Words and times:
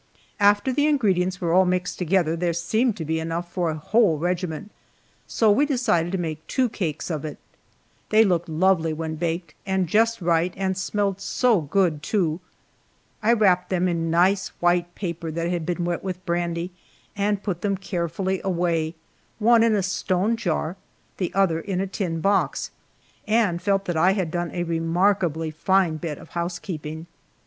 After 0.39 0.73
the 0.73 0.87
ingredients 0.87 1.39
were 1.39 1.53
all 1.53 1.63
mixed 1.65 1.99
together 1.99 2.35
there 2.35 2.53
seemed 2.53 2.97
to 2.97 3.05
be 3.05 3.19
enough 3.19 3.51
for 3.53 3.69
a 3.69 3.75
whole 3.77 4.17
regiment, 4.17 4.71
so 5.27 5.51
we 5.51 5.63
decided 5.63 6.11
to 6.13 6.17
make 6.17 6.47
two 6.47 6.69
cakes 6.69 7.11
of 7.11 7.23
it. 7.23 7.37
They 8.09 8.23
looked 8.23 8.49
lovely 8.49 8.93
when 8.93 9.13
baked, 9.13 9.53
and 9.63 9.85
just 9.85 10.19
right, 10.19 10.55
and 10.57 10.75
smelled 10.75 11.21
so 11.21 11.61
good, 11.61 12.01
too! 12.01 12.39
I 13.21 13.33
wrapped 13.33 13.69
them 13.69 13.87
in 13.87 14.09
nice 14.09 14.47
white 14.59 14.95
paper 14.95 15.29
that 15.29 15.51
had 15.51 15.67
been 15.67 15.85
wet 15.85 16.03
with 16.03 16.25
brandy, 16.25 16.71
and 17.15 17.43
put 17.43 17.61
them 17.61 17.77
carefully 17.77 18.41
away 18.43 18.95
one 19.37 19.61
in 19.61 19.75
a 19.75 19.83
stone 19.83 20.35
jar, 20.35 20.77
the 21.17 21.31
other 21.35 21.59
in 21.59 21.79
a 21.79 21.85
tin 21.85 22.21
box 22.21 22.71
and 23.27 23.61
felt 23.61 23.85
that 23.85 23.97
I 23.97 24.13
had 24.13 24.31
done 24.31 24.49
a 24.51 24.63
remarkably 24.63 25.51
fine 25.51 25.97
bit 25.97 26.17
of 26.17 26.29
housekeeping. 26.29 27.05